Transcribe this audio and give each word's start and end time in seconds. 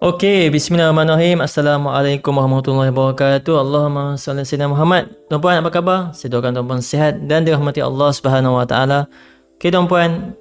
Okey, 0.00 0.48
bismillahirrahmanirrahim. 0.48 1.44
Assalamualaikum 1.44 2.32
warahmatullahi 2.32 2.88
wabarakatuh. 2.88 3.52
Allahumma 3.52 4.16
salli 4.16 4.48
sayyidina 4.48 4.72
Muhammad. 4.72 5.12
Tuan-puan 5.28 5.60
apa 5.60 5.68
khabar? 5.68 6.16
Saya 6.16 6.32
doakan 6.32 6.56
tuan-puan 6.56 6.80
sihat 6.80 7.28
dan 7.28 7.44
dirahmati 7.44 7.84
Allah 7.84 8.08
Subhanahu 8.08 8.56
wa 8.56 8.64
taala. 8.64 9.12
Okey 9.60 9.68
tuan-puan, 9.68 10.32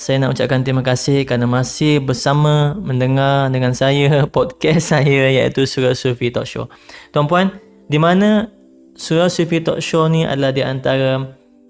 saya 0.00 0.16
nak 0.16 0.32
ucapkan 0.32 0.64
terima 0.64 0.80
kasih 0.80 1.28
kerana 1.28 1.44
masih 1.44 2.00
bersama 2.00 2.72
mendengar 2.80 3.52
dengan 3.52 3.76
saya 3.76 4.24
podcast 4.32 4.96
saya 4.96 5.28
iaitu 5.28 5.68
Surah 5.68 5.92
Sufi 5.92 6.32
Talk 6.32 6.48
Show. 6.48 6.72
Tuan-puan, 7.12 7.52
di 7.92 8.00
mana 8.00 8.48
Surah 8.96 9.28
Sufi 9.28 9.60
Talk 9.60 9.84
Show 9.84 10.08
ni 10.08 10.24
adalah 10.24 10.56
di 10.56 10.64
antara 10.64 11.20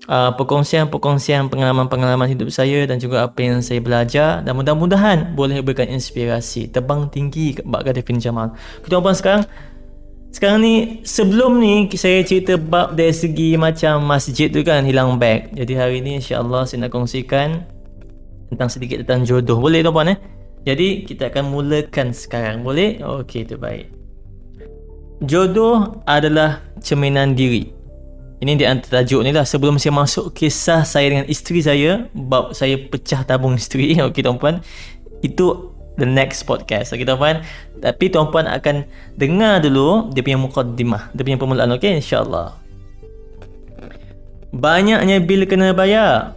uh, 0.08 0.30
perkongsian-perkongsian 0.34 1.46
pengalaman-pengalaman 1.52 2.26
hidup 2.30 2.50
saya 2.50 2.86
dan 2.88 2.98
juga 2.98 3.26
apa 3.26 3.38
yang 3.42 3.60
saya 3.62 3.78
belajar 3.78 4.42
dan 4.42 4.52
mudah-mudahan 4.58 5.34
boleh 5.36 5.62
berikan 5.62 5.90
inspirasi 5.90 6.70
terbang 6.70 7.06
tinggi 7.12 7.58
bab 7.62 7.86
Gadifin 7.86 8.18
Jamal. 8.18 8.54
Kita 8.82 8.98
puan 8.98 9.14
sekarang 9.14 9.42
sekarang 10.32 10.64
ni 10.64 11.04
sebelum 11.04 11.60
ni 11.60 11.92
saya 11.92 12.24
cerita 12.24 12.56
bab 12.56 12.96
dari 12.96 13.12
segi 13.12 13.54
macam 13.60 14.00
masjid 14.08 14.48
tu 14.48 14.64
kan 14.64 14.80
hilang 14.82 15.20
beg. 15.20 15.52
Jadi 15.52 15.72
hari 15.76 16.00
ni 16.00 16.18
insya-Allah 16.18 16.64
saya 16.64 16.88
nak 16.88 16.92
kongsikan 16.96 17.68
tentang 18.48 18.68
sedikit 18.72 19.04
tentang 19.04 19.28
jodoh. 19.28 19.60
Boleh 19.60 19.84
tuan-puan 19.84 20.16
eh? 20.16 20.18
Jadi 20.62 21.04
kita 21.04 21.28
akan 21.28 21.52
mulakan 21.52 22.14
sekarang. 22.14 22.62
Boleh? 22.62 23.02
Okey, 23.02 23.44
tu 23.44 23.58
baik. 23.58 23.92
Jodoh 25.22 26.02
adalah 26.08 26.64
cerminan 26.80 27.34
diri. 27.34 27.81
Ini 28.42 28.58
di 28.58 28.66
antara 28.66 29.06
tajuk 29.06 29.22
ni 29.22 29.30
lah. 29.30 29.46
Sebelum 29.46 29.78
saya 29.78 29.94
masuk 29.94 30.34
kisah 30.34 30.82
saya 30.82 31.06
dengan 31.14 31.30
isteri 31.30 31.62
saya 31.62 32.10
Bab 32.10 32.58
saya 32.58 32.74
pecah 32.74 33.22
tabung 33.22 33.54
isteri. 33.54 33.94
Okey 34.10 34.26
tuan-puan. 34.26 34.58
Itu 35.22 35.70
the 35.94 36.02
next 36.02 36.42
podcast. 36.42 36.90
Okey 36.90 37.06
tuan-puan. 37.06 37.46
Tapi 37.78 38.10
tuan-puan 38.10 38.50
akan 38.50 38.82
dengar 39.14 39.62
dulu 39.62 40.10
Dia 40.10 40.26
punya 40.26 40.38
mukaddimah 40.38 41.14
Dia 41.14 41.22
punya 41.22 41.38
permulaan 41.38 41.70
Okey? 41.78 42.02
insyaAllah. 42.02 42.58
Banyaknya 44.50 45.22
bil 45.22 45.46
kena 45.46 45.70
bayar. 45.70 46.34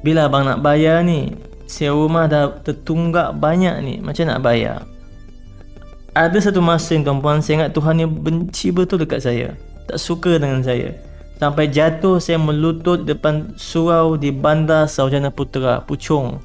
Bila 0.00 0.32
abang 0.32 0.48
nak 0.48 0.64
bayar 0.64 1.04
ni 1.04 1.36
Sewa 1.68 2.08
rumah 2.08 2.24
dah 2.24 2.56
tertunggak 2.64 3.36
banyak 3.36 3.76
ni 3.84 3.94
Macam 4.00 4.32
nak 4.32 4.40
bayar? 4.40 4.88
Ada 6.16 6.48
satu 6.48 6.64
masa 6.64 6.96
tuan-puan 6.96 7.44
Saya 7.44 7.68
ingat 7.68 7.76
Tuhan 7.76 8.00
ni 8.00 8.08
benci 8.08 8.72
betul 8.72 9.04
dekat 9.04 9.20
saya. 9.20 9.52
Tak 9.84 10.00
suka 10.00 10.40
dengan 10.40 10.64
saya 10.64 11.07
Sampai 11.38 11.70
jatuh 11.70 12.18
saya 12.18 12.34
melutut 12.34 13.06
depan 13.06 13.54
surau 13.54 14.18
di 14.18 14.34
bandar 14.34 14.90
Sarjana 14.90 15.30
Putra, 15.30 15.86
Puchong. 15.86 16.42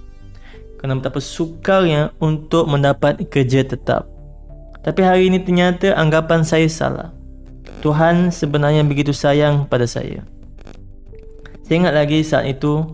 Kerana 0.77 1.01
betapa 1.01 1.17
sukarnya 1.17 2.13
untuk 2.21 2.69
mendapat 2.69 3.25
kerja 3.25 3.65
tetap. 3.65 4.05
Tapi 4.85 5.01
hari 5.01 5.33
ini 5.33 5.41
ternyata 5.41 5.97
anggapan 5.97 6.45
saya 6.45 6.69
salah. 6.69 7.09
Tuhan 7.81 8.29
sebenarnya 8.29 8.85
begitu 8.85 9.09
sayang 9.15 9.65
pada 9.65 9.89
saya. 9.89 10.21
Saya 11.65 11.75
ingat 11.81 11.95
lagi 11.97 12.21
saat 12.21 12.45
itu 12.45 12.85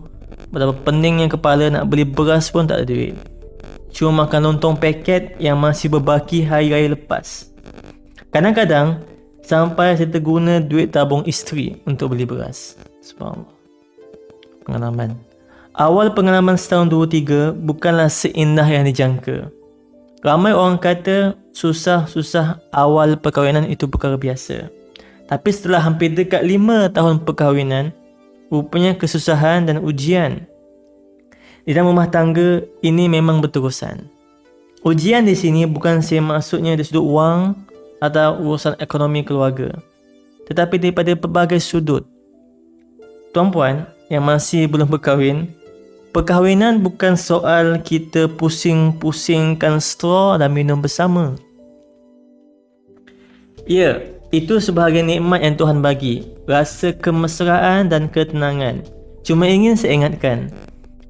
betapa 0.48 0.72
peningnya 0.72 1.28
kepala 1.28 1.68
nak 1.68 1.84
beli 1.90 2.08
beras 2.08 2.48
pun 2.48 2.64
tak 2.64 2.80
ada 2.80 2.86
duit. 2.88 3.12
Cuma 3.92 4.24
makan 4.24 4.54
lontong 4.54 4.78
paket 4.78 5.36
yang 5.36 5.60
masih 5.60 5.92
berbaki 5.92 6.46
hari 6.46 6.72
raya 6.72 6.94
lepas. 6.94 7.50
Kadang-kadang 8.30 9.02
sampai 9.44 9.96
saya 9.96 10.08
terguna 10.08 10.60
duit 10.60 10.92
tabung 10.94 11.24
isteri 11.24 11.80
untuk 11.88 12.12
beli 12.14 12.24
beras. 12.28 12.76
Subhanallah. 13.00 13.50
Pengalaman. 14.64 15.10
Awal 15.74 16.12
pengalaman 16.12 16.58
setahun 16.58 16.90
dua 16.90 17.06
tiga 17.06 17.54
bukanlah 17.54 18.10
seindah 18.10 18.66
yang 18.66 18.84
dijangka. 18.84 19.48
Ramai 20.20 20.52
orang 20.52 20.76
kata 20.76 21.32
susah-susah 21.56 22.60
awal 22.74 23.16
perkahwinan 23.16 23.64
itu 23.72 23.88
perkara 23.88 24.20
biasa. 24.20 24.68
Tapi 25.30 25.48
setelah 25.54 25.80
hampir 25.80 26.12
dekat 26.12 26.44
lima 26.44 26.90
tahun 26.92 27.24
perkahwinan, 27.24 27.94
rupanya 28.50 28.98
kesusahan 28.98 29.64
dan 29.64 29.80
ujian 29.80 30.44
di 31.64 31.70
dalam 31.76 31.94
rumah 31.94 32.10
tangga 32.10 32.66
ini 32.82 33.06
memang 33.06 33.38
berterusan. 33.38 34.10
Ujian 34.82 35.28
di 35.28 35.36
sini 35.36 35.68
bukan 35.68 36.00
saya 36.00 36.24
maksudnya 36.24 36.74
dari 36.74 36.88
sudut 36.88 37.04
wang 37.04 37.54
atau 38.00 38.40
urusan 38.40 38.74
ekonomi 38.80 39.22
keluarga. 39.22 39.76
Tetapi 40.48 40.80
daripada 40.82 41.14
pelbagai 41.14 41.62
sudut 41.62 42.02
tuan-puan 43.30 43.86
yang 44.10 44.26
masih 44.26 44.66
belum 44.66 44.90
berkahwin 44.90 45.46
perkahwinan 46.10 46.82
bukan 46.82 47.14
soal 47.14 47.78
kita 47.78 48.26
pusing-pusingkan 48.26 49.78
straw 49.78 50.34
dan 50.34 50.50
minum 50.50 50.82
bersama. 50.82 51.38
Ya 53.70 54.02
itu 54.34 54.58
sebahagian 54.58 55.06
nikmat 55.06 55.46
yang 55.46 55.54
Tuhan 55.54 55.78
bagi 55.78 56.26
rasa 56.50 56.90
kemesraan 56.90 57.86
dan 57.86 58.10
ketenangan. 58.10 58.82
Cuma 59.22 59.46
ingin 59.46 59.78
saya 59.78 59.94
ingatkan 59.94 60.50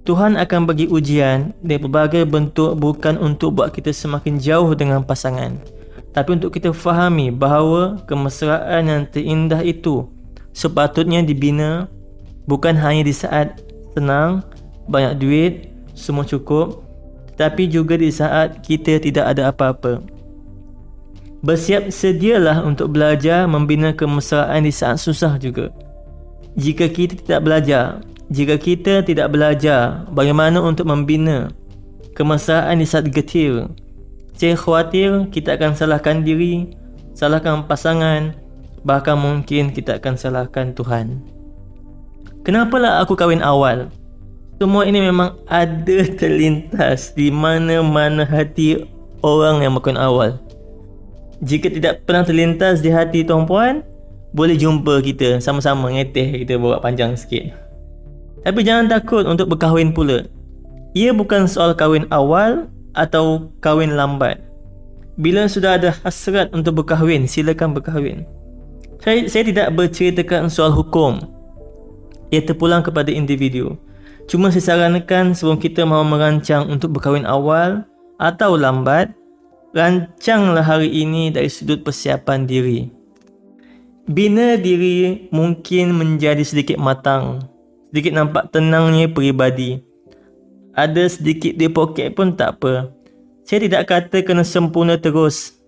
Tuhan 0.04 0.36
akan 0.36 0.68
bagi 0.68 0.90
ujian 0.90 1.56
dari 1.64 1.80
pelbagai 1.80 2.26
bentuk 2.28 2.76
bukan 2.76 3.16
untuk 3.16 3.56
buat 3.56 3.72
kita 3.72 3.94
semakin 3.94 4.36
jauh 4.40 4.72
dengan 4.76 5.04
pasangan 5.04 5.56
tapi 6.10 6.38
untuk 6.38 6.50
kita 6.54 6.74
fahami 6.74 7.30
bahawa 7.30 8.02
kemesraan 8.10 8.90
yang 8.90 9.02
terindah 9.06 9.62
itu 9.62 10.10
sepatutnya 10.50 11.22
dibina 11.22 11.86
bukan 12.50 12.74
hanya 12.74 13.06
di 13.06 13.14
saat 13.14 13.62
senang, 13.94 14.42
banyak 14.90 15.14
duit, 15.22 15.54
semua 15.94 16.26
cukup 16.26 16.90
tetapi 17.40 17.72
juga 17.72 17.96
di 17.96 18.12
saat 18.12 18.60
kita 18.60 19.00
tidak 19.00 19.32
ada 19.32 19.48
apa-apa. 19.48 20.04
Bersiap 21.40 21.88
sedialah 21.88 22.60
untuk 22.60 22.92
belajar 22.92 23.48
membina 23.48 23.96
kemesraan 23.96 24.60
di 24.60 24.68
saat 24.68 25.00
susah 25.00 25.40
juga. 25.40 25.72
Jika 26.60 26.92
kita 26.92 27.16
tidak 27.16 27.40
belajar, 27.40 28.04
jika 28.28 28.60
kita 28.60 29.00
tidak 29.08 29.32
belajar 29.32 30.04
bagaimana 30.12 30.60
untuk 30.60 30.84
membina 30.84 31.48
kemesraan 32.12 32.76
di 32.76 32.84
saat 32.84 33.08
getir, 33.08 33.72
saya 34.40 34.56
khawatir 34.56 35.28
kita 35.28 35.60
akan 35.60 35.76
salahkan 35.76 36.24
diri, 36.24 36.72
salahkan 37.12 37.60
pasangan, 37.68 38.32
bahkan 38.88 39.20
mungkin 39.20 39.68
kita 39.68 40.00
akan 40.00 40.16
salahkan 40.16 40.72
Tuhan. 40.72 41.20
Kenapalah 42.40 43.04
aku 43.04 43.20
kahwin 43.20 43.44
awal? 43.44 43.92
Semua 44.56 44.88
ini 44.88 45.04
memang 45.04 45.36
ada 45.44 46.08
terlintas 46.20 47.12
di 47.12 47.28
mana-mana 47.28 48.24
hati 48.24 48.80
orang 49.20 49.60
yang 49.60 49.76
berkahwin 49.76 50.00
awal. 50.00 50.30
Jika 51.44 51.68
tidak 51.68 52.08
pernah 52.08 52.24
terlintas 52.24 52.80
di 52.80 52.88
hati 52.88 53.20
tuan 53.28 53.44
puan, 53.44 53.84
boleh 54.32 54.56
jumpa 54.56 55.04
kita 55.04 55.36
sama-sama 55.44 55.92
ngeteh 55.92 56.48
kita 56.48 56.56
bawa 56.56 56.80
panjang 56.80 57.12
sikit. 57.12 57.52
Tapi 58.40 58.64
jangan 58.64 58.88
takut 58.88 59.28
untuk 59.28 59.52
berkahwin 59.52 59.92
pula. 59.92 60.24
Ia 60.96 61.12
bukan 61.12 61.44
soal 61.44 61.76
kahwin 61.76 62.08
awal 62.08 62.72
atau 62.94 63.50
kahwin 63.62 63.94
lambat. 63.94 64.40
Bila 65.20 65.44
sudah 65.50 65.76
ada 65.76 65.92
hasrat 66.00 66.48
untuk 66.56 66.80
berkahwin, 66.80 67.28
silakan 67.28 67.76
berkahwin. 67.76 68.24
Saya, 69.04 69.28
saya 69.28 69.44
tidak 69.48 69.68
berceritakan 69.76 70.48
soal 70.48 70.72
hukum. 70.72 71.20
Ia 72.32 72.40
terpulang 72.40 72.80
kepada 72.80 73.12
individu. 73.12 73.76
Cuma 74.30 74.48
saya 74.54 74.76
sarankan 74.76 75.34
sebelum 75.34 75.58
kita 75.58 75.82
mahu 75.82 76.06
merancang 76.06 76.70
untuk 76.70 76.96
berkahwin 76.96 77.26
awal 77.26 77.82
atau 78.22 78.54
lambat, 78.54 79.10
rancanglah 79.74 80.62
hari 80.62 80.88
ini 80.88 81.34
dari 81.34 81.50
sudut 81.50 81.82
persiapan 81.82 82.46
diri. 82.46 82.88
Bina 84.06 84.56
diri 84.56 85.28
mungkin 85.34 85.94
menjadi 85.94 86.42
sedikit 86.46 86.78
matang, 86.78 87.44
sedikit 87.90 88.16
nampak 88.16 88.54
tenangnya 88.54 89.10
peribadi 89.10 89.89
ada 90.74 91.04
sedikit 91.10 91.54
di 91.58 91.66
poket 91.66 92.14
pun 92.14 92.34
tak 92.34 92.58
apa. 92.60 92.92
Saya 93.42 93.66
tidak 93.66 93.90
kata 93.90 94.22
kena 94.22 94.46
sempurna 94.46 94.94
terus. 94.94 95.58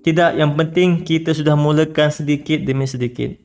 Tidak, 0.00 0.40
yang 0.40 0.56
penting 0.56 1.04
kita 1.04 1.36
sudah 1.36 1.52
mulakan 1.52 2.08
sedikit 2.08 2.64
demi 2.64 2.88
sedikit. 2.88 3.36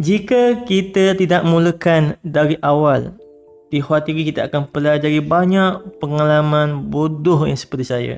Jika 0.00 0.64
kita 0.64 1.12
tidak 1.18 1.44
mulakan 1.44 2.16
dari 2.24 2.56
awal, 2.64 3.20
dikhawatiri 3.68 4.32
kita 4.32 4.48
akan 4.48 4.72
pelajari 4.72 5.20
banyak 5.20 6.00
pengalaman 6.00 6.88
bodoh 6.88 7.44
yang 7.44 7.58
seperti 7.58 7.84
saya. 7.84 8.16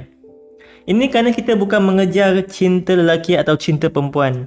Ini 0.86 1.10
kerana 1.10 1.34
kita 1.34 1.58
bukan 1.58 1.82
mengejar 1.82 2.38
cinta 2.46 2.94
lelaki 2.94 3.34
atau 3.34 3.58
cinta 3.58 3.90
perempuan, 3.90 4.46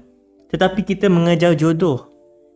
tetapi 0.52 0.88
kita 0.88 1.12
mengejar 1.12 1.60
jodoh. 1.60 2.15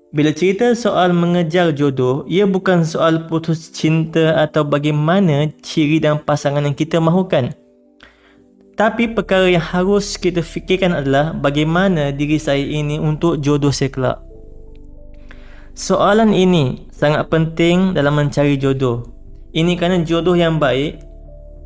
Bila 0.09 0.33
cerita 0.33 0.73
soal 0.73 1.13
mengejar 1.13 1.69
jodoh, 1.69 2.25
ia 2.25 2.49
bukan 2.49 2.81
soal 2.81 3.29
putus 3.29 3.69
cinta 3.69 4.41
atau 4.41 4.65
bagaimana 4.65 5.53
ciri 5.61 6.01
dan 6.01 6.17
pasangan 6.17 6.65
yang 6.65 6.73
kita 6.73 6.97
mahukan. 6.97 7.53
Tapi 8.73 9.13
perkara 9.13 9.45
yang 9.45 9.61
harus 9.61 10.17
kita 10.17 10.41
fikirkan 10.41 10.97
adalah 10.97 11.37
bagaimana 11.37 12.09
diri 12.09 12.41
saya 12.41 12.57
ini 12.57 12.97
untuk 12.97 13.37
jodoh 13.37 13.69
saya 13.69 13.93
kelak. 13.93 14.17
Soalan 15.77 16.33
ini 16.33 16.89
sangat 16.89 17.29
penting 17.29 17.93
dalam 17.93 18.17
mencari 18.17 18.57
jodoh. 18.57 19.05
Ini 19.53 19.77
kerana 19.77 20.01
jodoh 20.01 20.33
yang 20.33 20.57
baik 20.57 21.05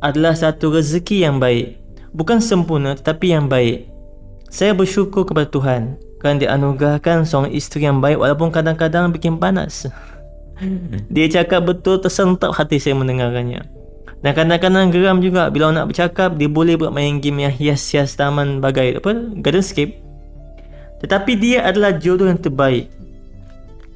adalah 0.04 0.36
satu 0.36 0.68
rezeki 0.68 1.24
yang 1.24 1.40
baik. 1.40 1.80
Bukan 2.12 2.44
sempurna 2.44 2.92
tetapi 2.92 3.32
yang 3.32 3.48
baik. 3.48 3.88
Saya 4.52 4.76
bersyukur 4.76 5.24
kepada 5.24 5.48
Tuhan 5.48 5.96
kerana 6.24 6.40
dianugerahkan 6.40 7.28
seorang 7.28 7.52
isteri 7.52 7.84
yang 7.84 8.00
baik 8.00 8.16
walaupun 8.16 8.48
kadang-kadang 8.48 9.12
bikin 9.12 9.36
panas. 9.36 9.84
Dia 11.12 11.28
cakap 11.28 11.68
betul 11.68 12.00
tersentak 12.00 12.56
hati 12.56 12.80
saya 12.80 12.96
mendengarkannya. 12.96 13.60
Dan 14.24 14.32
kadang-kadang 14.32 14.88
geram 14.88 15.20
juga 15.20 15.52
bila 15.52 15.68
nak 15.68 15.92
bercakap 15.92 16.40
dia 16.40 16.48
boleh 16.48 16.80
buat 16.80 16.96
main 16.96 17.20
game 17.20 17.44
yang 17.44 17.52
hias-hias 17.52 18.16
taman 18.16 18.64
bagai 18.64 18.96
apa 19.04 19.12
gardenscape. 19.44 20.00
Tetapi 21.04 21.36
dia 21.36 21.68
adalah 21.68 21.92
jodoh 21.92 22.24
yang 22.24 22.40
terbaik 22.40 22.88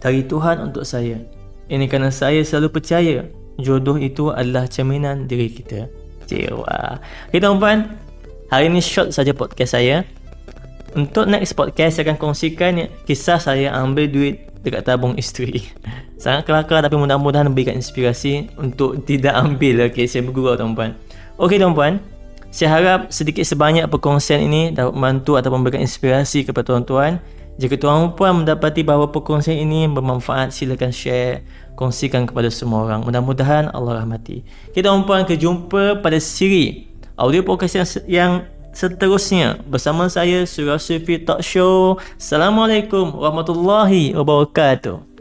dari 0.05 0.21
Tuhan 0.21 0.69
untuk 0.69 0.85
saya. 0.85 1.17
Ini 1.73 1.89
kerana 1.89 2.13
saya 2.13 2.45
selalu 2.45 2.77
percaya 2.77 3.25
jodoh 3.57 3.97
itu 3.97 4.29
adalah 4.29 4.69
cerminan 4.69 5.25
diri 5.25 5.49
kita. 5.49 5.89
Cewa. 6.29 7.01
Okay 7.33 7.41
tuan-puan, 7.41 7.97
hari 8.53 8.69
ini 8.69 8.85
short 8.85 9.17
saja 9.17 9.33
podcast 9.33 9.81
saya. 9.81 10.05
Untuk 10.97 11.29
next 11.29 11.53
podcast 11.53 12.01
saya 12.01 12.09
akan 12.09 12.17
kongsikan 12.17 12.89
kisah 13.05 13.37
saya 13.37 13.77
ambil 13.77 14.09
duit 14.09 14.49
dekat 14.65 14.89
tabung 14.89 15.13
isteri. 15.21 15.61
Sangat 16.23 16.49
kelakar 16.49 16.81
tapi 16.81 16.97
mudah-mudahan 16.97 17.47
memberikan 17.47 17.77
inspirasi 17.77 18.49
untuk 18.57 19.05
tidak 19.05 19.37
ambil 19.37 19.85
okay, 19.85 20.09
saya 20.09 20.25
bergurau 20.25 20.57
tuan-puan. 20.57 20.97
Okey 21.37 21.61
tuan-puan, 21.61 22.01
saya 22.49 22.69
harap 22.73 23.01
sedikit 23.13 23.45
sebanyak 23.45 23.85
perkongsian 23.93 24.41
ini 24.41 24.73
dapat 24.73 24.97
membantu 24.97 25.37
atau 25.37 25.53
memberikan 25.53 25.85
inspirasi 25.85 26.49
kepada 26.49 26.73
tuan-tuan. 26.73 27.21
Jika 27.59 27.75
tuan-puan 27.75 28.43
mendapati 28.43 28.87
bahawa 28.87 29.11
perkongsian 29.11 29.59
ini 29.59 29.91
bermanfaat, 29.91 30.55
silakan 30.55 30.95
share, 30.95 31.43
kongsikan 31.75 32.25
kepada 32.25 32.49
semua 32.49 32.87
orang. 32.87 33.03
Mudah-mudahan 33.03 33.69
Allah 33.75 34.03
rahmati. 34.03 34.47
Kita 34.73 34.89
tuan-puan 34.89 35.27
kejumpa 35.27 36.01
pada 36.01 36.19
siri 36.23 36.89
audio 37.19 37.43
podcast 37.43 37.75
yang, 37.83 37.87
yang 38.07 38.33
seterusnya 38.79 39.59
bersama 39.67 40.07
saya 40.07 40.47
Surah 40.47 40.79
Sufi 40.79 41.19
Talk 41.19 41.43
Show. 41.43 41.99
Assalamualaikum 42.15 43.11
warahmatullahi 43.11 44.15
wabarakatuh. 44.15 45.18